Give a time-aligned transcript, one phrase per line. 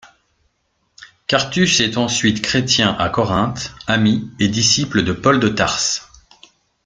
[1.29, 6.09] Quartus est ensuite chrétien à Corinthe, ami et disciple de Paul de Tarse.